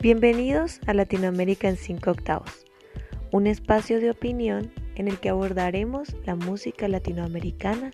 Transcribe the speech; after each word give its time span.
Bienvenidos 0.00 0.78
a 0.86 0.94
Latinoamérica 0.94 1.68
en 1.68 1.76
5 1.76 2.12
octavos, 2.12 2.64
un 3.32 3.48
espacio 3.48 3.98
de 3.98 4.12
opinión 4.12 4.70
en 4.94 5.08
el 5.08 5.18
que 5.18 5.28
abordaremos 5.28 6.14
la 6.24 6.36
música 6.36 6.86
latinoamericana 6.86 7.90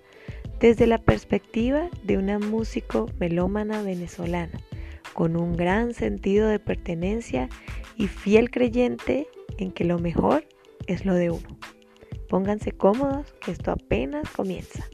desde 0.61 0.87
la 0.87 0.99
perspectiva 0.99 1.89
de 2.03 2.19
una 2.19 2.39
músico 2.39 3.07
melómana 3.19 3.81
venezolana, 3.81 4.61
con 5.15 5.35
un 5.35 5.57
gran 5.57 5.95
sentido 5.95 6.47
de 6.47 6.59
pertenencia 6.59 7.49
y 7.97 8.09
fiel 8.09 8.51
creyente 8.51 9.27
en 9.57 9.73
que 9.73 9.85
lo 9.85 9.99
mejor 9.99 10.47
es 10.87 11.07
lo 11.07 11.15
de 11.15 11.31
uno. 11.31 11.59
Pónganse 12.29 12.73
cómodos, 12.73 13.33
que 13.41 13.51
esto 13.51 13.71
apenas 13.71 14.29
comienza. 14.29 14.85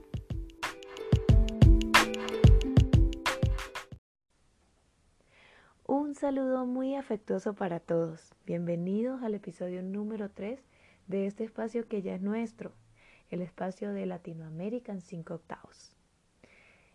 Saludo 6.21 6.67
muy 6.67 6.97
afectuoso 6.97 7.55
para 7.55 7.81
todos. 7.81 8.35
Bienvenidos 8.45 9.23
al 9.23 9.35
episodio 9.35 9.83
número 9.83 10.29
3 10.29 10.61
de 11.07 11.25
este 11.25 11.45
espacio 11.45 11.89
que 11.89 12.03
ya 12.03 12.15
es 12.15 12.21
nuestro, 12.21 12.73
el 13.31 13.41
espacio 13.41 13.95
de 13.95 14.05
Latinoamérica 14.05 14.93
en 14.93 15.01
5 15.01 15.33
octavos. 15.33 15.97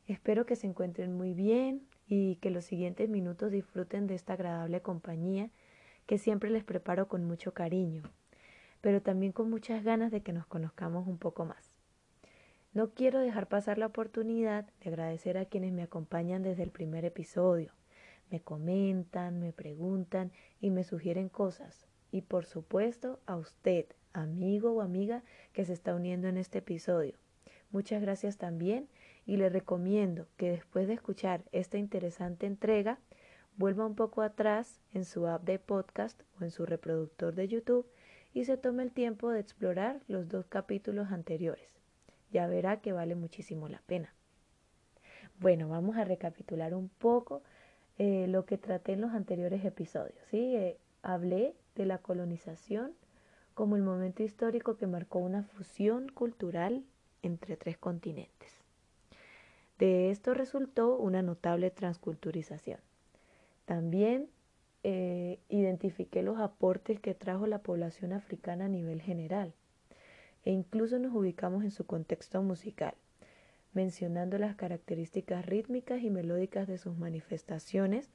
Espero 0.06 0.46
que 0.46 0.56
se 0.56 0.68
encuentren 0.68 1.18
muy 1.18 1.34
bien 1.34 1.88
y 2.06 2.36
que 2.36 2.52
los 2.52 2.66
siguientes 2.66 3.10
minutos 3.10 3.50
disfruten 3.52 4.06
de 4.06 4.14
esta 4.14 4.34
agradable 4.34 4.84
compañía 4.84 5.50
que 6.06 6.20
siempre 6.20 6.52
les 6.52 6.64
preparo 6.64 7.08
con 7.08 7.26
mucho 7.26 7.52
cariño, 7.52 8.04
pero 8.80 9.02
también 9.02 9.32
con 9.32 9.50
muchas 9.50 9.84
ganas 9.84 10.12
de 10.12 10.22
que 10.22 10.34
nos 10.34 10.46
conozcamos 10.46 11.08
un 11.08 11.18
poco 11.18 11.46
más. 11.46 11.74
No 12.74 12.92
quiero 12.92 13.18
dejar 13.22 13.48
pasar 13.48 13.80
la 13.80 13.88
oportunidad 13.88 14.70
de 14.84 14.90
agradecer 14.90 15.40
a 15.40 15.46
quienes 15.46 15.74
me 15.74 15.82
acompañan 15.82 16.44
desde 16.44 16.62
el 16.62 16.70
primer 16.70 17.06
episodio 17.06 17.74
me 18.30 18.42
comentan, 18.42 19.40
me 19.40 19.54
preguntan 19.54 20.32
y 20.60 20.72
me 20.72 20.84
sugieren 20.84 21.30
cosas. 21.30 21.88
Y 22.12 22.22
por 22.22 22.46
supuesto 22.46 23.20
a 23.26 23.36
usted, 23.36 23.86
amigo 24.14 24.72
o 24.72 24.82
amiga 24.82 25.24
que 25.54 25.66
se 25.66 25.74
está 25.74 25.96
uniendo 25.96 26.28
en 26.28 26.38
este 26.38 26.60
episodio. 26.60 27.16
Muchas 27.72 28.02
gracias 28.02 28.38
también 28.38 28.88
y 29.26 29.38
le 29.38 29.50
recomiendo 29.50 30.28
que 30.38 30.52
después 30.52 30.88
de 30.88 30.94
escuchar 30.94 31.44
esta 31.52 31.78
interesante 31.78 32.46
entrega, 32.46 33.00
vuelva 33.58 33.86
un 33.86 33.96
poco 33.96 34.22
atrás 34.22 34.82
en 34.94 35.06
su 35.06 35.28
app 35.28 35.44
de 35.44 35.60
podcast 35.60 36.22
o 36.40 36.44
en 36.44 36.52
su 36.52 36.66
reproductor 36.66 37.36
de 37.36 37.48
YouTube 37.48 37.88
y 38.34 38.46
se 38.46 38.58
tome 38.58 38.84
el 38.84 38.92
tiempo 38.92 39.30
de 39.30 39.40
explorar 39.40 40.02
los 40.08 40.28
dos 40.28 40.46
capítulos 40.48 41.12
anteriores. 41.12 41.70
Ya 42.32 42.48
verá 42.48 42.82
que 42.82 42.92
vale 42.92 43.16
muchísimo 43.16 43.70
la 43.70 43.82
pena. 43.86 44.14
Bueno, 45.40 45.70
vamos 45.70 45.98
a 45.98 46.04
recapitular 46.04 46.74
un 46.74 46.90
poco 46.90 47.44
eh, 47.98 48.28
lo 48.28 48.46
que 48.46 48.58
traté 48.58 48.94
en 48.94 49.02
los 49.02 49.12
anteriores 49.12 49.64
episodios. 49.64 50.18
¿sí? 50.30 50.56
Eh, 50.56 50.78
hablé 51.02 51.56
de 51.76 51.86
la 51.86 52.00
colonización 52.00 52.94
como 53.54 53.76
el 53.78 53.84
momento 53.84 54.24
histórico 54.24 54.76
que 54.76 54.88
marcó 54.88 55.20
una 55.20 55.44
fusión 55.44 56.10
cultural 56.10 56.84
entre 57.22 57.56
tres 57.58 57.78
continentes. 57.78 58.52
De 59.80 60.10
esto 60.10 60.34
resultó 60.34 60.98
una 60.98 61.22
notable 61.22 61.70
transculturización. 61.70 62.80
También 63.66 64.30
eh, 64.84 65.40
identifiqué 65.50 66.22
los 66.22 66.38
aportes 66.40 67.00
que 67.00 67.14
trajo 67.14 67.48
la 67.48 67.60
población 67.60 68.14
africana 68.14 68.66
a 68.66 68.70
nivel 68.70 69.02
general 69.02 69.54
e 70.44 70.52
incluso 70.52 71.00
nos 71.00 71.14
ubicamos 71.16 71.64
en 71.64 71.72
su 71.72 71.86
contexto 71.86 72.44
musical 72.44 72.94
mencionando 73.76 74.38
las 74.38 74.56
características 74.56 75.46
rítmicas 75.46 76.02
y 76.02 76.10
melódicas 76.10 76.68
de 76.68 76.78
sus 76.78 76.98
manifestaciones 76.98 78.10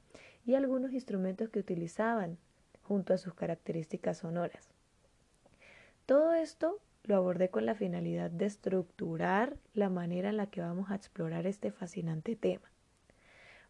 y 0.45 0.55
algunos 0.55 0.91
instrumentos 0.91 1.49
que 1.49 1.59
utilizaban 1.59 2.37
junto 2.81 3.13
a 3.13 3.17
sus 3.17 3.33
características 3.35 4.17
sonoras. 4.17 4.69
Todo 6.05 6.33
esto 6.33 6.79
lo 7.03 7.15
abordé 7.15 7.49
con 7.49 7.65
la 7.65 7.75
finalidad 7.75 8.31
de 8.31 8.45
estructurar 8.45 9.55
la 9.73 9.89
manera 9.89 10.29
en 10.29 10.37
la 10.37 10.47
que 10.47 10.61
vamos 10.61 10.91
a 10.91 10.95
explorar 10.95 11.47
este 11.47 11.71
fascinante 11.71 12.35
tema. 12.35 12.69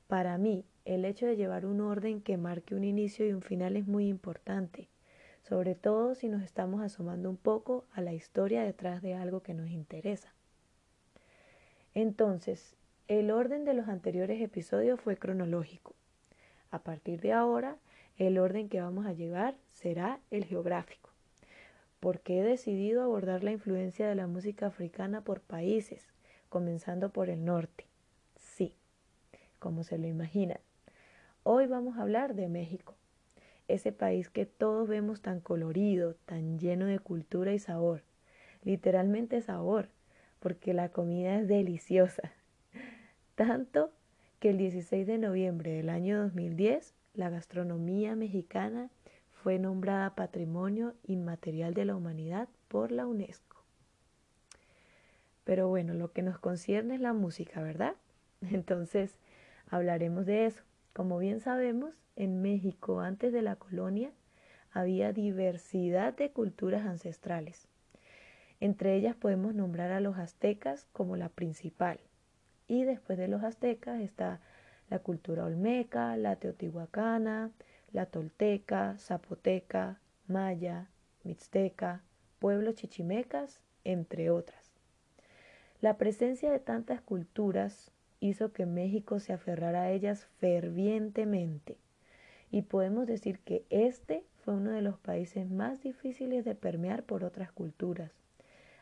Para 0.08 0.38
mí, 0.38 0.66
el 0.86 1.06
hecho 1.06 1.26
de 1.26 1.38
llevar 1.38 1.66
un 1.66 1.82
orden 1.82 2.22
que 2.22 2.38
marque 2.38 2.74
un 2.74 2.84
inicio 2.84 3.28
y 3.28 3.34
un 3.34 3.42
final 3.42 3.78
es 3.78 3.86
muy 3.86 4.08
importante, 4.08 4.90
sobre 5.44 5.76
todo 5.76 6.16
si 6.16 6.30
nos 6.30 6.42
estamos 6.42 6.82
asomando 6.82 7.30
un 7.30 7.38
poco 7.38 7.86
a 7.92 8.02
la 8.02 8.14
historia 8.14 8.64
detrás 8.64 9.02
de 9.02 9.14
algo 9.14 9.42
que 9.42 9.54
nos 9.54 9.70
interesa. 9.70 10.34
Entonces, 11.94 12.76
el 13.08 13.32
orden 13.32 13.66
de 13.66 13.74
los 13.74 13.90
anteriores 13.90 14.42
episodios 14.42 15.02
fue 15.02 15.18
cronológico. 15.18 15.94
A 16.70 16.80
partir 16.80 17.20
de 17.20 17.34
ahora, 17.34 17.76
el 18.18 18.38
orden 18.38 18.70
que 18.70 18.80
vamos 18.80 19.06
a 19.06 19.14
llevar 19.14 19.56
será 19.68 20.20
el 20.32 20.46
geográfico, 20.46 21.10
porque 22.00 22.40
he 22.40 22.44
decidido 22.44 23.04
abordar 23.04 23.44
la 23.44 23.52
influencia 23.52 24.08
de 24.08 24.16
la 24.16 24.28
música 24.28 24.68
africana 24.68 25.22
por 25.22 25.42
países, 25.42 26.08
comenzando 26.48 27.10
por 27.10 27.30
el 27.30 27.44
norte. 27.44 27.86
Sí, 28.38 28.74
como 29.60 29.84
se 29.84 29.98
lo 29.98 30.08
imaginan. 30.08 30.60
Hoy 31.44 31.68
vamos 31.68 31.98
a 31.98 32.04
hablar 32.04 32.36
de 32.36 32.48
México, 32.48 32.96
ese 33.68 33.92
país 33.92 34.30
que 34.30 34.46
todos 34.46 34.88
vemos 34.88 35.22
tan 35.22 35.42
colorido, 35.42 36.16
tan 36.26 36.58
lleno 36.58 36.86
de 36.86 37.00
cultura 37.00 37.54
y 37.54 37.60
sabor, 37.60 38.04
literalmente 38.64 39.42
sabor, 39.42 39.90
porque 40.42 40.74
la 40.74 40.90
comida 40.90 41.40
es 41.40 41.48
deliciosa. 41.48 42.34
Tanto 43.36 43.92
que 44.40 44.50
el 44.50 44.58
16 44.58 45.06
de 45.06 45.20
noviembre 45.20 45.72
del 45.72 45.90
año 45.90 46.20
2010 46.24 46.96
la 47.14 47.30
gastronomía 47.30 48.16
mexicana 48.16 48.90
fue 49.32 49.60
nombrada 49.60 50.16
Patrimonio 50.16 50.96
Inmaterial 51.04 51.74
de 51.74 51.86
la 51.86 51.96
Humanidad 51.96 52.50
por 52.68 52.92
la 52.92 53.06
UNESCO. 53.06 53.64
Pero 55.44 55.68
bueno, 55.68 55.94
lo 55.94 56.12
que 56.12 56.24
nos 56.24 56.40
concierne 56.40 56.96
es 56.96 57.02
la 57.02 57.14
música, 57.14 57.62
¿verdad? 57.62 57.96
Entonces, 58.42 59.20
hablaremos 59.70 60.26
de 60.26 60.48
eso. 60.48 60.64
Como 60.94 61.20
bien 61.20 61.40
sabemos, 61.40 61.94
en 62.16 62.42
México 62.42 63.00
antes 63.00 63.32
de 63.32 63.42
la 63.42 63.56
colonia 63.56 64.12
había 64.72 65.14
diversidad 65.14 66.16
de 66.16 66.32
culturas 66.32 66.86
ancestrales. 66.86 67.68
Entre 68.62 68.96
ellas 68.96 69.16
podemos 69.16 69.56
nombrar 69.56 69.92
a 69.92 70.00
los 70.00 70.20
aztecas 70.20 70.86
como 70.94 71.18
la 71.18 71.30
principal. 71.30 72.00
Y 72.68 72.84
después 72.84 73.18
de 73.18 73.28
los 73.28 73.44
aztecas 73.44 74.00
está 74.00 74.40
la 74.88 75.00
cultura 75.00 75.46
olmeca, 75.46 76.16
la 76.16 76.36
teotihuacana, 76.36 77.50
la 77.92 78.06
tolteca, 78.06 78.96
zapoteca, 79.00 80.00
maya, 80.28 80.90
mixteca, 81.24 82.04
pueblos 82.38 82.76
chichimecas, 82.76 83.62
entre 83.84 84.30
otras. 84.30 84.72
La 85.82 85.98
presencia 85.98 86.52
de 86.52 86.60
tantas 86.60 87.02
culturas 87.02 87.90
hizo 88.20 88.54
que 88.54 88.68
México 88.68 89.20
se 89.20 89.34
aferrara 89.34 89.82
a 89.82 89.92
ellas 89.92 90.28
fervientemente 90.40 91.78
y 92.52 92.62
podemos 92.62 93.08
decir 93.08 93.40
que 93.40 93.66
este 93.72 94.24
fue 94.46 94.54
uno 94.54 94.70
de 94.70 94.84
los 94.84 95.00
países 95.00 95.50
más 95.50 95.82
difíciles 95.82 96.46
de 96.46 96.54
permear 96.54 97.02
por 97.04 97.24
otras 97.24 97.52
culturas 97.52 98.12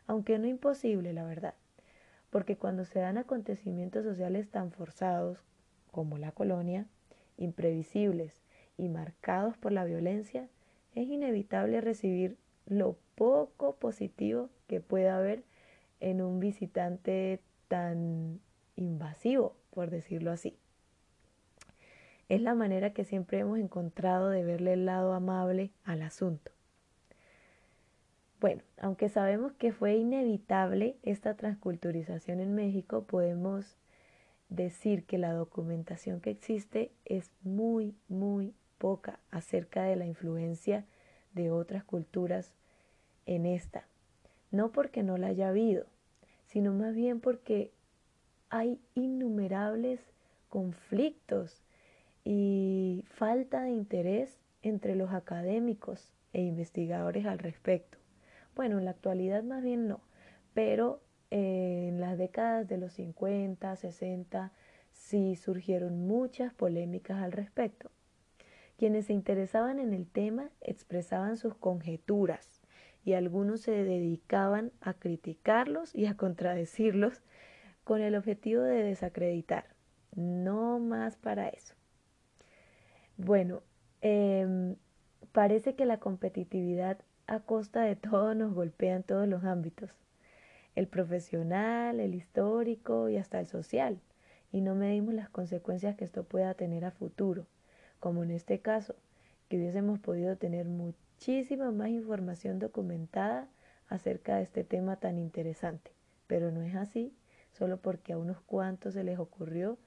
aunque 0.10 0.40
no 0.40 0.48
imposible, 0.48 1.14
la 1.14 1.24
verdad, 1.24 1.54
porque 2.32 2.58
cuando 2.58 2.84
se 2.84 2.98
dan 2.98 3.20
acontecimientos 3.20 4.04
sociales 4.04 4.50
tan 4.50 4.72
forzados 4.72 5.38
como 5.92 6.18
la 6.18 6.32
colonia, 6.32 6.88
imprevisibles 7.38 8.34
y 8.76 8.90
marcados 8.90 9.56
por 9.58 9.72
la 9.72 9.86
violencia, 9.86 10.50
es 10.96 11.08
inevitable 11.08 11.80
recibir 11.80 12.38
lo 12.66 12.98
poco 13.14 13.76
positivo 13.76 14.50
que 14.66 14.82
pueda 14.82 15.16
haber 15.16 15.44
en 16.00 16.24
un 16.24 16.40
visitante 16.40 17.40
tan 17.68 18.40
invasivo, 18.78 19.56
por 19.70 19.92
decirlo 19.92 20.32
así. 20.32 20.58
Es 22.30 22.42
la 22.42 22.56
manera 22.56 22.94
que 22.94 23.06
siempre 23.06 23.38
hemos 23.38 23.60
encontrado 23.60 24.30
de 24.30 24.44
verle 24.44 24.74
el 24.74 24.88
lado 24.88 25.14
amable 25.14 25.70
al 25.84 26.02
asunto. 26.02 26.52
Bueno, 28.40 28.64
aunque 28.78 29.10
sabemos 29.10 29.52
que 29.54 29.74
fue 29.74 29.96
inevitable 29.96 30.96
esta 31.04 31.36
transculturización 31.36 32.40
en 32.40 32.56
México, 32.56 33.04
podemos 33.04 33.76
decir 34.48 35.04
que 35.04 35.18
la 35.18 35.34
documentación 35.34 36.22
que 36.22 36.30
existe 36.30 36.92
es 37.04 37.32
muy, 37.44 37.94
muy 38.08 38.54
poca 38.78 39.20
acerca 39.30 39.84
de 39.84 39.98
la 39.98 40.06
influencia 40.06 40.86
de 41.34 41.52
otras 41.52 41.84
culturas 41.84 42.54
en 43.26 43.46
esta. 43.46 43.86
No 44.52 44.72
porque 44.72 45.04
no 45.04 45.18
la 45.18 45.28
haya 45.28 45.50
habido, 45.50 45.86
sino 46.48 46.74
más 46.74 46.96
bien 46.96 47.20
porque 47.20 47.72
hay 48.50 48.80
innumerables 48.96 50.00
conflictos 50.48 51.62
y 52.24 53.04
falta 53.10 53.64
de 53.64 53.72
interés 53.72 54.40
entre 54.62 54.96
los 54.96 55.12
académicos 55.12 56.10
e 56.32 56.42
investigadores 56.42 57.26
al 57.26 57.38
respecto. 57.38 57.99
Bueno, 58.60 58.78
en 58.78 58.84
la 58.84 58.92
actualidad 58.92 59.42
más 59.42 59.64
bien 59.64 59.88
no, 59.88 60.02
pero 60.54 61.02
eh, 61.32 61.86
en 61.88 62.02
las 62.02 62.18
décadas 62.18 62.68
de 62.68 62.78
los 62.78 62.92
50, 62.92 63.74
60, 63.74 64.52
sí 64.92 65.38
surgieron 65.38 66.06
muchas 66.06 66.54
polémicas 66.54 67.24
al 67.24 67.32
respecto, 67.32 67.90
Quienes 68.78 69.06
se 69.06 69.14
interesaban 69.14 69.80
en 69.80 69.94
el 69.94 70.10
tema 70.10 70.50
expresaban 70.60 71.38
sus 71.38 71.56
conjeturas 71.56 72.62
y 73.06 73.14
algunos 73.14 73.62
se 73.62 73.72
dedicaban 73.72 74.74
a 74.82 74.94
criticarlos 74.94 75.96
y 75.96 76.08
a 76.08 76.18
contradecirlos 76.18 77.24
con 77.86 78.02
el 78.02 78.14
objetivo 78.14 78.62
de 78.62 78.84
desacreditar. 78.84 79.68
No 80.18 80.80
más 80.80 81.16
para 81.16 81.48
eso. 81.48 81.76
Bueno, 83.16 83.64
em, 84.02 84.76
parece 85.32 85.76
que 85.76 85.86
la 85.86 86.02
competitividad 86.02 86.98
a 87.30 87.40
costa 87.40 87.84
de 87.84 87.96
todo 87.96 88.34
nos 88.34 88.56
golpea 88.56 88.96
en 88.96 89.04
todos 89.04 89.28
los 89.28 89.44
ámbitos, 89.44 89.92
el 90.74 90.88
profesional, 90.88 92.00
el 92.00 92.16
histórico 92.16 93.08
y 93.08 93.18
hasta 93.18 93.40
el 93.40 93.46
social, 93.46 94.00
y 94.52 94.62
no 94.62 94.74
medimos 94.74 95.14
las 95.14 95.30
consecuencias 95.30 95.96
que 95.96 96.06
esto 96.06 96.24
pueda 96.24 96.56
tener 96.56 96.86
a 96.86 96.92
futuro, 96.92 97.46
como 98.00 98.24
en 98.24 98.32
este 98.32 98.62
caso, 98.62 98.96
que 99.48 99.58
hubiésemos 99.58 100.00
podido 100.00 100.38
tener 100.38 100.66
muchísima 100.66 101.70
más 101.70 101.90
información 101.90 102.58
documentada 102.58 103.48
acerca 103.90 104.38
de 104.38 104.44
este 104.44 104.64
tema 104.64 104.96
tan 104.96 105.20
interesante, 105.20 105.92
pero 106.26 106.50
no 106.50 106.64
es 106.64 106.74
así, 106.74 107.14
solo 107.52 107.78
porque 107.78 108.14
a 108.14 108.18
unos 108.18 108.42
cuantos 108.42 108.96
se 108.96 109.04
les 109.04 109.20
ocurrió 109.20 109.78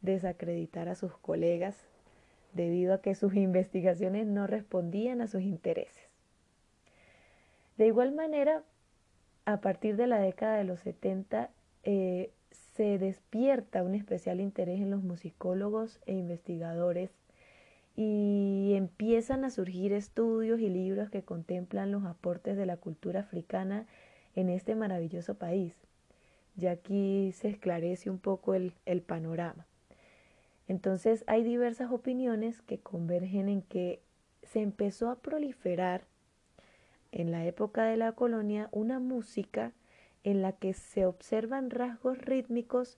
desacreditar 0.00 0.88
a 0.88 0.96
sus 0.96 1.16
colegas 1.16 1.76
debido 2.54 2.92
a 2.92 3.00
que 3.00 3.14
sus 3.14 3.36
investigaciones 3.36 4.26
no 4.26 4.48
respondían 4.48 5.20
a 5.20 5.28
sus 5.28 5.42
intereses. 5.42 6.11
De 7.76 7.86
igual 7.86 8.12
manera, 8.12 8.62
a 9.44 9.60
partir 9.60 9.96
de 9.96 10.06
la 10.06 10.20
década 10.20 10.56
de 10.56 10.64
los 10.64 10.80
70 10.80 11.50
eh, 11.84 12.30
se 12.50 12.98
despierta 12.98 13.82
un 13.82 13.94
especial 13.94 14.40
interés 14.40 14.80
en 14.80 14.90
los 14.90 15.02
musicólogos 15.02 16.00
e 16.06 16.12
investigadores 16.14 17.10
y 17.96 18.72
empiezan 18.74 19.44
a 19.44 19.50
surgir 19.50 19.92
estudios 19.92 20.60
y 20.60 20.68
libros 20.68 21.10
que 21.10 21.22
contemplan 21.22 21.90
los 21.90 22.04
aportes 22.04 22.56
de 22.56 22.66
la 22.66 22.76
cultura 22.76 23.20
africana 23.20 23.86
en 24.34 24.48
este 24.48 24.74
maravilloso 24.74 25.34
país. 25.34 25.74
Ya 26.56 26.72
aquí 26.72 27.32
se 27.32 27.48
esclarece 27.48 28.10
un 28.10 28.18
poco 28.18 28.54
el 28.54 29.02
panorama. 29.06 29.66
Entonces 30.68 31.24
hay 31.26 31.42
diversas 31.42 31.90
opiniones 31.90 32.62
que 32.62 32.78
convergen 32.78 33.48
en 33.48 33.62
que 33.62 34.00
se 34.42 34.60
empezó 34.60 35.10
a 35.10 35.16
proliferar 35.16 36.04
en 37.12 37.30
la 37.30 37.44
época 37.44 37.84
de 37.84 37.96
la 37.96 38.12
colonia 38.12 38.68
una 38.72 38.98
música 38.98 39.72
en 40.24 40.40
la 40.42 40.52
que 40.52 40.72
se 40.72 41.06
observan 41.06 41.70
rasgos 41.70 42.18
rítmicos 42.18 42.96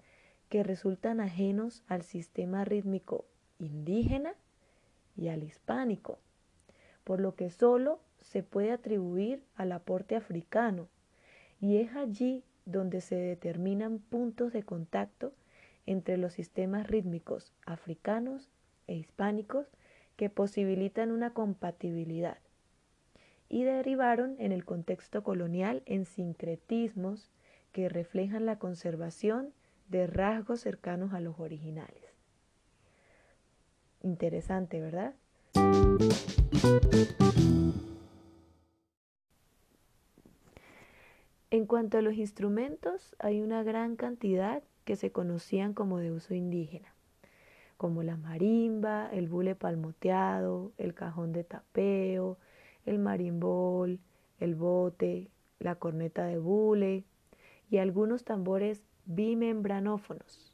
que 0.48 0.62
resultan 0.62 1.20
ajenos 1.20 1.82
al 1.88 2.02
sistema 2.02 2.64
rítmico 2.64 3.24
indígena 3.58 4.34
y 5.16 5.28
al 5.28 5.42
hispánico, 5.42 6.18
por 7.02 7.20
lo 7.20 7.34
que 7.34 7.50
solo 7.50 8.00
se 8.20 8.42
puede 8.42 8.70
atribuir 8.70 9.42
al 9.56 9.72
aporte 9.72 10.16
africano, 10.16 10.88
y 11.60 11.78
es 11.78 11.94
allí 11.96 12.44
donde 12.66 13.00
se 13.00 13.16
determinan 13.16 13.98
puntos 13.98 14.52
de 14.52 14.62
contacto 14.62 15.32
entre 15.86 16.16
los 16.16 16.32
sistemas 16.32 16.86
rítmicos 16.86 17.52
africanos 17.66 18.50
e 18.86 18.94
hispánicos 18.94 19.66
que 20.16 20.30
posibilitan 20.30 21.10
una 21.10 21.32
compatibilidad 21.32 22.38
y 23.54 23.62
derivaron 23.62 24.34
en 24.40 24.50
el 24.50 24.64
contexto 24.64 25.22
colonial 25.22 25.84
en 25.86 26.06
sincretismos 26.06 27.30
que 27.70 27.88
reflejan 27.88 28.46
la 28.46 28.58
conservación 28.58 29.52
de 29.88 30.08
rasgos 30.08 30.58
cercanos 30.58 31.12
a 31.12 31.20
los 31.20 31.38
originales. 31.38 32.02
Interesante, 34.02 34.80
¿verdad? 34.80 35.14
En 41.50 41.66
cuanto 41.66 41.98
a 41.98 42.02
los 42.02 42.14
instrumentos, 42.14 43.14
hay 43.20 43.40
una 43.40 43.62
gran 43.62 43.94
cantidad 43.94 44.64
que 44.84 44.96
se 44.96 45.12
conocían 45.12 45.74
como 45.74 45.98
de 45.98 46.10
uso 46.10 46.34
indígena, 46.34 46.92
como 47.76 48.02
la 48.02 48.16
marimba, 48.16 49.08
el 49.12 49.28
bule 49.28 49.54
palmoteado, 49.54 50.72
el 50.76 50.92
cajón 50.92 51.32
de 51.32 51.44
tapeo, 51.44 52.36
el 52.86 52.98
marimbol, 52.98 54.00
el 54.40 54.54
bote, 54.54 55.28
la 55.58 55.76
corneta 55.76 56.26
de 56.26 56.38
bule 56.38 57.04
y 57.70 57.78
algunos 57.78 58.24
tambores 58.24 58.82
bimembranófonos. 59.06 60.52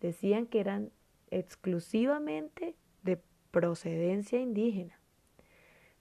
Decían 0.00 0.46
que 0.46 0.60
eran 0.60 0.90
exclusivamente 1.30 2.74
de 3.02 3.20
procedencia 3.50 4.40
indígena. 4.40 4.98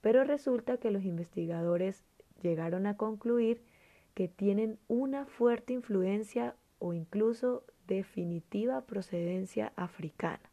Pero 0.01 0.23
resulta 0.23 0.77
que 0.77 0.91
los 0.91 1.03
investigadores 1.03 2.03
llegaron 2.41 2.85
a 2.85 2.97
concluir 2.97 3.63
que 4.13 4.27
tienen 4.27 4.77
una 4.87 5.25
fuerte 5.25 5.73
influencia 5.73 6.55
o 6.79 6.93
incluso 6.93 7.63
definitiva 7.87 8.81
procedencia 8.81 9.73
africana. 9.75 10.49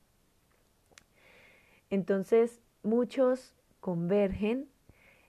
Entonces, 1.90 2.60
muchos 2.82 3.54
convergen 3.80 4.68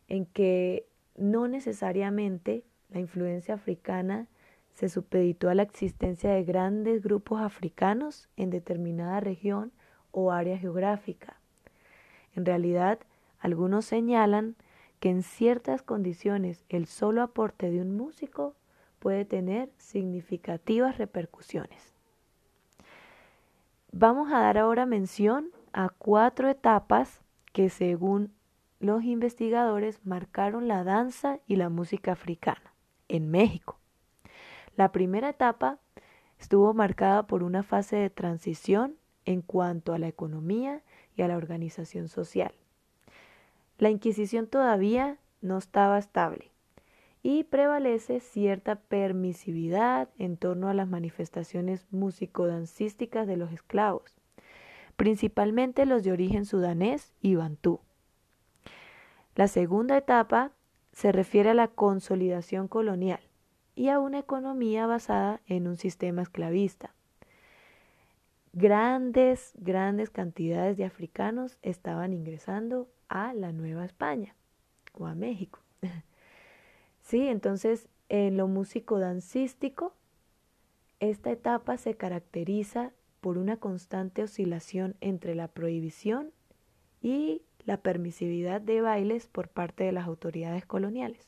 en 0.07 0.25
que 0.25 0.87
no 1.15 1.47
necesariamente 1.47 2.63
la 2.89 2.99
influencia 2.99 3.55
africana 3.55 4.27
se 4.73 4.89
supeditó 4.89 5.49
a 5.49 5.55
la 5.55 5.63
existencia 5.63 6.31
de 6.31 6.43
grandes 6.43 7.03
grupos 7.03 7.41
africanos 7.41 8.29
en 8.37 8.49
determinada 8.49 9.19
región 9.19 9.71
o 10.11 10.31
área 10.31 10.57
geográfica. 10.57 11.37
En 12.35 12.45
realidad, 12.45 12.99
algunos 13.39 13.85
señalan 13.85 14.55
que 14.99 15.09
en 15.09 15.21
ciertas 15.21 15.81
condiciones 15.81 16.63
el 16.69 16.87
solo 16.87 17.21
aporte 17.21 17.69
de 17.69 17.81
un 17.81 17.95
músico 17.95 18.55
puede 18.99 19.25
tener 19.25 19.69
significativas 19.77 20.97
repercusiones. 20.97 21.93
Vamos 23.91 24.31
a 24.31 24.39
dar 24.39 24.57
ahora 24.57 24.85
mención 24.85 25.49
a 25.73 25.89
cuatro 25.89 26.49
etapas 26.49 27.21
que 27.51 27.69
según 27.69 28.31
los 28.83 29.05
investigadores 29.05 30.01
marcaron 30.03 30.67
la 30.67 30.83
danza 30.83 31.39
y 31.47 31.55
la 31.55 31.69
música 31.69 32.11
africana 32.11 32.73
en 33.07 33.31
México. 33.31 33.79
La 34.75 34.91
primera 34.91 35.29
etapa 35.29 35.79
estuvo 36.37 36.73
marcada 36.73 37.25
por 37.25 37.43
una 37.43 37.63
fase 37.63 37.95
de 37.95 38.09
transición 38.09 38.97
en 39.23 39.41
cuanto 39.41 39.93
a 39.93 39.99
la 39.99 40.09
economía 40.09 40.81
y 41.15 41.21
a 41.21 41.29
la 41.29 41.37
organización 41.37 42.09
social. 42.09 42.53
La 43.77 43.89
Inquisición 43.89 44.47
todavía 44.47 45.17
no 45.41 45.57
estaba 45.57 45.97
estable 45.97 46.51
y 47.21 47.45
prevalece 47.45 48.19
cierta 48.19 48.75
permisividad 48.75 50.09
en 50.17 50.35
torno 50.35 50.67
a 50.67 50.73
las 50.73 50.89
manifestaciones 50.89 51.87
musicodancísticas 51.89 53.27
de 53.27 53.37
los 53.37 53.53
esclavos, 53.53 54.13
principalmente 54.97 55.85
los 55.85 56.03
de 56.03 56.11
origen 56.11 56.43
sudanés 56.43 57.13
y 57.21 57.35
bantú. 57.35 57.79
La 59.35 59.47
segunda 59.47 59.97
etapa 59.97 60.51
se 60.91 61.11
refiere 61.11 61.49
a 61.49 61.55
la 61.55 61.67
consolidación 61.67 62.67
colonial 62.67 63.19
y 63.75 63.89
a 63.89 63.99
una 63.99 64.19
economía 64.19 64.85
basada 64.85 65.41
en 65.47 65.67
un 65.67 65.77
sistema 65.77 66.21
esclavista. 66.21 66.93
Grandes, 68.53 69.53
grandes 69.55 70.11
cantidades 70.11 70.77
de 70.77 70.85
africanos 70.85 71.57
estaban 71.63 72.13
ingresando 72.13 72.87
a 73.07 73.33
la 73.33 73.51
Nueva 73.51 73.85
España 73.85 74.35
o 74.93 75.07
a 75.07 75.15
México. 75.15 75.59
¿Sí? 77.01 77.27
Entonces, 77.27 77.89
en 78.09 78.37
lo 78.37 78.47
músico 78.47 78.99
dancístico, 78.99 79.95
esta 80.99 81.31
etapa 81.31 81.77
se 81.77 81.95
caracteriza 81.95 82.91
por 83.19 83.39
una 83.39 83.57
constante 83.57 84.21
oscilación 84.21 84.95
entre 85.01 85.33
la 85.33 85.47
prohibición 85.47 86.31
y 87.01 87.41
la 87.65 87.77
permisividad 87.77 88.61
de 88.61 88.81
bailes 88.81 89.27
por 89.27 89.47
parte 89.47 89.83
de 89.83 89.91
las 89.91 90.07
autoridades 90.07 90.65
coloniales. 90.65 91.27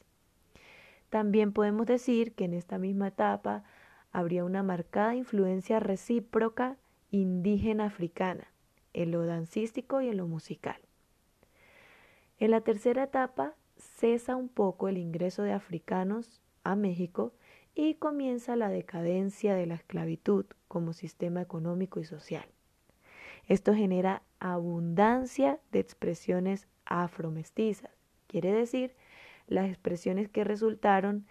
También 1.10 1.54
podemos 1.54 1.86
decir 1.86 2.34
que 2.34 2.46
en 2.46 2.54
esta 2.54 2.78
misma 2.78 3.10
etapa 3.10 3.64
habría 4.12 4.44
una 4.44 4.64
marcada 4.64 5.16
influencia 5.16 5.80
recíproca 5.80 6.78
indígena 7.12 7.86
africana 7.86 8.48
en 8.94 9.12
lo 9.12 9.26
dancístico 9.26 10.02
y 10.02 10.10
en 10.10 10.18
lo 10.18 10.28
musical. 10.28 10.78
En 12.38 12.52
la 12.52 12.62
tercera 12.62 13.04
etapa 13.04 13.56
cesa 13.78 14.36
un 14.36 14.50
poco 14.50 14.88
el 14.88 14.98
ingreso 14.98 15.44
de 15.44 15.54
africanos 15.54 16.42
a 16.64 16.76
México 16.76 17.34
y 17.76 17.96
comienza 17.96 18.56
la 18.56 18.70
decadencia 18.70 19.54
de 19.54 19.66
la 19.66 19.76
esclavitud 19.76 20.46
como 20.68 20.94
sistema 20.94 21.42
económico 21.42 22.00
y 22.00 22.06
social. 22.06 22.46
Esto 23.48 23.74
genera 23.74 24.24
abundancia 24.54 25.60
de 25.72 25.80
expresiones 25.80 26.68
afromestizas, 26.86 27.92
quiere 28.28 28.52
decir 28.52 28.96
las 29.48 29.70
expresiones 29.70 30.30
que 30.30 30.44
resultaron 30.44 31.26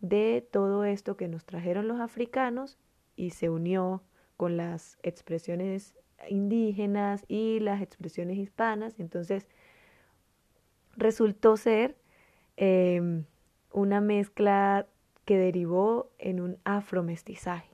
de 0.00 0.46
todo 0.50 0.84
esto 0.84 1.16
que 1.16 1.28
nos 1.28 1.44
trajeron 1.44 1.88
los 1.88 2.00
africanos 2.00 2.78
y 3.16 3.30
se 3.30 3.50
unió 3.50 4.02
con 4.36 4.56
las 4.56 4.98
expresiones 5.02 5.94
indígenas 6.28 7.24
y 7.28 7.60
las 7.60 7.82
expresiones 7.82 8.38
hispanas. 8.38 8.98
Entonces, 8.98 9.46
resultó 10.96 11.56
ser 11.56 11.96
em, 12.56 13.24
una 13.72 14.00
mezcla 14.00 14.86
que 15.24 15.36
derivó 15.36 16.10
en 16.18 16.40
un 16.40 16.58
afromestizaje. 16.64 17.70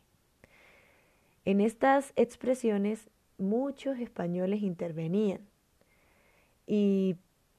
En 1.45 1.61
estas 1.61 2.13
expresiones 2.17 3.09
muchos 3.39 3.99
españoles 3.99 4.63
intervenían 4.63 5.41
y 6.67 7.17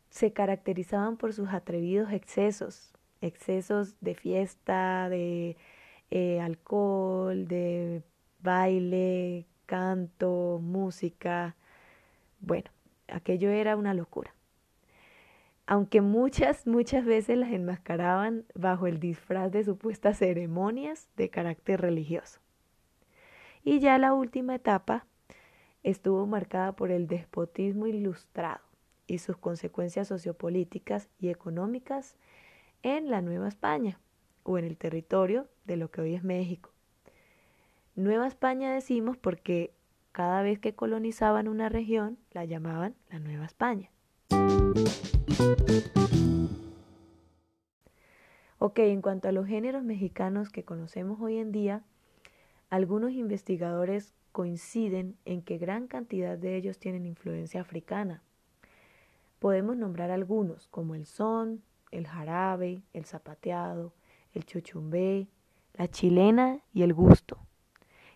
se 0.10 0.34
caracterizaban 0.34 1.18
por 1.18 1.34
sus 1.34 1.50
atrevidos 1.50 2.12
excesos, 2.12 2.94
excesos 3.22 3.96
de 4.02 4.16
fiesta, 4.16 5.10
de 5.10 5.58
eh, 6.12 6.40
alcohol, 6.40 7.48
de 7.48 8.04
baile, 8.42 9.46
canto, 9.66 10.60
música. 10.62 11.56
Bueno, 12.40 12.70
aquello 13.08 13.50
era 13.50 13.76
una 13.76 13.94
locura. 13.94 14.34
Aunque 15.66 16.00
muchas, 16.00 16.66
muchas 16.66 17.04
veces 17.04 17.38
las 17.38 17.52
enmascaraban 17.52 18.46
bajo 18.56 18.88
el 18.88 19.00
disfraz 19.00 19.52
de 19.52 19.66
supuestas 19.66 20.18
ceremonias 20.18 21.10
de 21.18 21.30
carácter 21.30 21.82
religioso. 21.82 22.40
Y 23.66 23.80
ya 23.80 23.98
la 23.98 24.14
última 24.14 24.56
etapa 24.56 25.06
estuvo 25.84 26.26
marcada 26.26 26.74
por 26.74 26.92
el 26.92 27.08
despotismo 27.08 27.88
ilustrado 27.88 28.62
y 29.08 29.20
sus 29.20 29.38
consecuencias 29.38 30.08
sociopolíticas 30.08 31.10
y 31.20 31.30
económicas 31.30 32.16
en 32.84 33.10
la 33.10 33.22
Nueva 33.22 33.48
España 33.48 34.00
o 34.44 34.58
en 34.58 34.66
el 34.66 34.78
territorio 34.78 35.48
de 35.66 35.78
lo 35.78 35.92
que 35.92 36.02
hoy 36.02 36.16
es 36.16 36.24
México. 36.24 36.72
Nueva 37.96 38.28
España 38.28 38.74
decimos 38.74 39.18
porque 39.18 39.74
cada 40.12 40.42
vez 40.42 40.60
que 40.60 40.76
colonizaban 40.76 41.48
una 41.48 41.70
región 41.70 42.18
la 42.32 42.46
llamaban 42.46 42.96
la 43.10 43.20
Nueva 43.20 43.46
España. 43.46 43.90
Ok, 48.60 48.80
en 48.80 49.02
cuanto 49.02 49.30
a 49.30 49.32
los 49.32 49.48
géneros 49.48 49.84
mexicanos 49.84 50.50
que 50.50 50.64
conocemos 50.64 51.20
hoy 51.22 51.38
en 51.38 51.52
día, 51.52 51.84
algunos 52.70 53.12
investigadores 53.12 54.14
coinciden 54.38 55.18
en 55.26 55.42
que 55.42 55.58
gran 55.58 55.88
cantidad 55.88 56.38
de 56.38 56.58
ellos 56.58 56.78
tienen 56.78 57.08
influencia 57.08 57.60
africana. 57.60 58.22
Podemos 59.40 59.76
nombrar 59.76 60.12
algunos, 60.12 60.68
como 60.68 60.94
el 60.94 61.08
son, 61.08 61.64
el 61.90 62.06
jarabe, 62.06 62.84
el 62.94 63.06
zapateado, 63.06 63.94
el 64.36 64.46
chuchumbé, 64.46 65.28
la 65.74 65.88
chilena 65.88 66.60
y 66.72 66.84
el 66.84 66.94
gusto. 66.94 67.40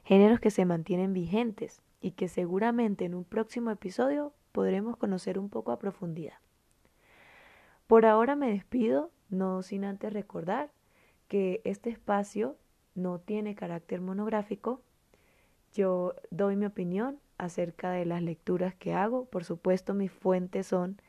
Géneros 0.04 0.40
que 0.40 0.51
se 0.51 0.63
mantienen 0.63 1.12
vigentes 1.12 1.82
y 2.01 2.12
que 2.12 2.28
seguramente 2.28 3.06
en 3.06 3.16
un 3.16 3.24
próximo 3.24 3.72
episodio 3.72 4.32
podremos 4.51 4.98
conocer 4.98 5.40
un 5.40 5.50
poco 5.50 5.72
a 5.72 5.80
profundidad. 5.80 6.38
Por 7.88 8.06
ahora 8.06 8.36
me 8.36 8.51
despido, 8.51 9.10
no 9.32 9.63
sin 9.63 9.86
antes 9.86 10.13
recordar 10.13 10.70
que 11.28 11.62
este 11.63 11.90
espacio 11.90 12.58
no 12.94 13.18
tiene 13.18 13.56
carácter 13.56 14.01
monográfico. 14.01 14.84
Yo 15.74 16.16
doy 16.30 16.56
mi 16.56 16.66
opinión 16.66 17.20
acerca 17.38 17.92
de 17.92 18.06
las 18.06 18.22
lecturas 18.22 18.75
que 18.75 18.94
hago. 18.94 19.25
Por 19.25 19.44
supuesto, 19.44 19.94
mis 19.94 20.12
fuentes 20.12 20.68
son 20.68 21.01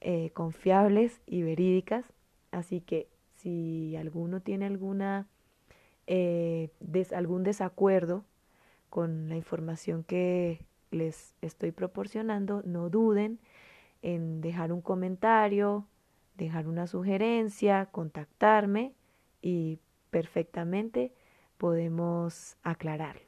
eh, 0.00 0.30
confiables 0.30 1.20
y 1.26 1.42
verídicas. 1.42 2.04
Así 2.50 2.80
que 2.80 3.08
si 3.36 3.96
alguno 3.96 4.40
tiene 4.40 4.66
alguna, 4.66 5.26
eh, 6.06 6.70
algún 7.14 7.42
desacuerdo 7.42 8.24
con 8.88 9.28
la 9.28 9.36
información 9.36 10.04
que 10.04 10.64
les 10.90 11.34
estoy 11.42 11.72
proporcionando, 11.72 12.62
no 12.64 12.88
duden 12.88 13.38
en 14.02 14.40
dejar 14.40 14.72
un 14.72 14.80
comentario, 14.80 15.86
dejar 16.36 16.68
una 16.68 16.86
sugerencia, 16.86 17.86
contactarme 17.86 18.94
y 19.42 19.80
perfectamente 20.10 21.12
podemos 21.58 22.56
aclararlo. 22.62 23.27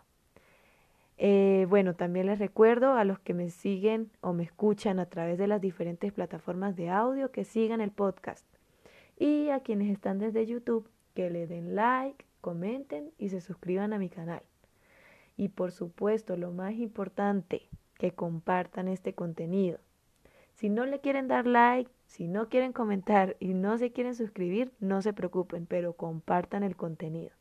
Eh, 1.23 1.67
bueno, 1.69 1.95
también 1.95 2.25
les 2.25 2.39
recuerdo 2.39 2.95
a 2.95 3.05
los 3.05 3.19
que 3.19 3.35
me 3.35 3.51
siguen 3.51 4.11
o 4.23 4.33
me 4.33 4.43
escuchan 4.43 4.99
a 4.99 5.05
través 5.05 5.37
de 5.37 5.47
las 5.47 5.61
diferentes 5.61 6.15
plataformas 6.15 6.77
de 6.77 6.89
audio 6.89 7.31
que 7.31 7.45
sigan 7.45 7.83
el 7.83 7.91
podcast. 7.91 8.47
Y 9.19 9.51
a 9.51 9.61
quienes 9.61 9.91
están 9.93 10.19
desde 10.19 10.47
YouTube, 10.47 10.89
que 11.15 11.29
le 11.29 11.47
den 11.47 11.75
like, 11.75 12.25
comenten 12.41 13.11
y 13.19 13.29
se 13.29 13.43
suscriban 13.43 13.93
a 13.93 13.99
mi 13.99 14.09
canal. 14.09 14.41
Y 15.37 15.49
por 15.49 15.73
supuesto, 15.73 16.39
lo 16.39 16.53
más 16.53 16.73
importante, 16.73 17.69
que 17.99 18.13
compartan 18.13 18.89
este 18.89 19.13
contenido. 19.13 19.79
Si 20.55 20.71
no 20.71 20.87
le 20.87 21.01
quieren 21.01 21.29
dar 21.29 21.47
like, 21.47 21.91
si 22.07 22.29
no 22.29 22.49
quieren 22.49 22.73
comentar 22.73 23.37
y 23.41 23.53
no 23.53 23.77
se 23.77 23.93
quieren 23.93 24.15
suscribir, 24.15 24.73
no 24.81 25.03
se 25.03 25.13
preocupen, 25.13 25.67
pero 25.67 25.93
compartan 25.93 26.63
el 26.63 26.77
contenido. 26.77 27.33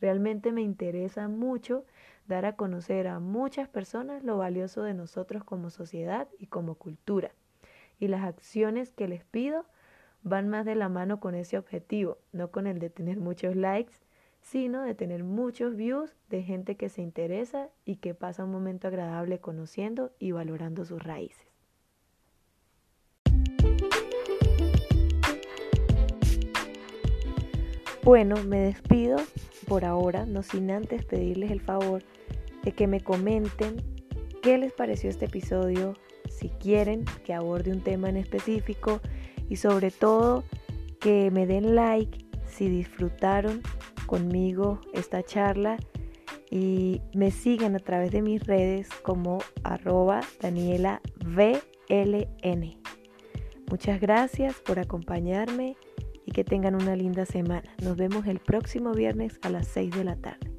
Realmente 0.00 0.50
me 0.50 0.62
interesa 0.62 1.28
mucho 1.28 1.84
dar 2.26 2.44
a 2.44 2.56
conocer 2.56 3.08
a 3.08 3.20
muchas 3.20 3.68
personas 3.68 4.24
lo 4.24 4.38
valioso 4.38 4.82
de 4.82 4.94
nosotros 4.94 5.44
como 5.44 5.70
sociedad 5.70 6.28
y 6.38 6.46
como 6.46 6.74
cultura. 6.76 7.32
Y 7.98 8.08
las 8.08 8.24
acciones 8.24 8.92
que 8.92 9.08
les 9.08 9.24
pido 9.24 9.66
van 10.22 10.48
más 10.48 10.64
de 10.64 10.74
la 10.74 10.88
mano 10.88 11.20
con 11.20 11.34
ese 11.34 11.58
objetivo, 11.58 12.18
no 12.32 12.50
con 12.50 12.66
el 12.66 12.78
de 12.78 12.90
tener 12.90 13.18
muchos 13.18 13.56
likes, 13.56 13.94
sino 14.40 14.82
de 14.82 14.94
tener 14.94 15.24
muchos 15.24 15.76
views 15.76 16.16
de 16.28 16.42
gente 16.42 16.76
que 16.76 16.88
se 16.88 17.02
interesa 17.02 17.70
y 17.84 17.96
que 17.96 18.14
pasa 18.14 18.44
un 18.44 18.50
momento 18.50 18.88
agradable 18.88 19.40
conociendo 19.40 20.12
y 20.18 20.32
valorando 20.32 20.84
sus 20.84 21.02
raíces. 21.02 21.51
Bueno, 28.04 28.34
me 28.42 28.58
despido 28.58 29.16
por 29.68 29.84
ahora, 29.84 30.26
no 30.26 30.42
sin 30.42 30.72
antes 30.72 31.04
pedirles 31.04 31.52
el 31.52 31.60
favor 31.60 32.02
de 32.64 32.72
que 32.72 32.88
me 32.88 33.00
comenten 33.00 33.76
qué 34.42 34.58
les 34.58 34.72
pareció 34.72 35.08
este 35.08 35.26
episodio, 35.26 35.94
si 36.28 36.48
quieren 36.48 37.04
que 37.24 37.32
aborde 37.32 37.70
un 37.70 37.80
tema 37.80 38.08
en 38.08 38.16
específico 38.16 39.00
y 39.48 39.54
sobre 39.54 39.92
todo 39.92 40.42
que 40.98 41.30
me 41.30 41.46
den 41.46 41.76
like 41.76 42.26
si 42.44 42.68
disfrutaron 42.68 43.62
conmigo 44.06 44.80
esta 44.92 45.22
charla 45.22 45.76
y 46.50 47.02
me 47.14 47.30
sigan 47.30 47.76
a 47.76 47.78
través 47.78 48.10
de 48.10 48.20
mis 48.20 48.44
redes 48.44 48.88
como 49.02 49.38
arroba 49.62 50.22
Daniela 50.40 51.00
VLN. 51.24 52.76
Muchas 53.70 54.00
gracias 54.00 54.56
por 54.56 54.80
acompañarme 54.80 55.76
y 56.26 56.32
que 56.32 56.44
tengan 56.44 56.74
una 56.74 56.96
linda 56.96 57.26
semana. 57.26 57.68
Nos 57.82 57.96
vemos 57.96 58.26
el 58.26 58.38
próximo 58.38 58.92
viernes 58.92 59.38
a 59.42 59.50
las 59.50 59.66
6 59.68 59.94
de 59.94 60.04
la 60.04 60.16
tarde. 60.16 60.50